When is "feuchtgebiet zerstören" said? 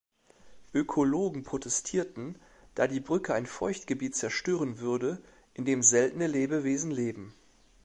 3.45-4.79